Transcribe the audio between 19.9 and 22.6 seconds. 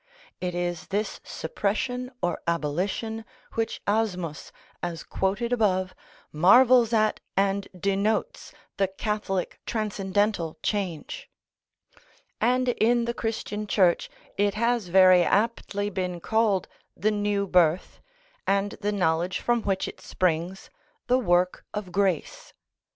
springs, the work of grace.